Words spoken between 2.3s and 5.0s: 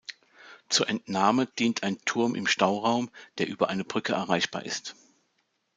im Stauraum, der über eine Brücke erreichbar ist.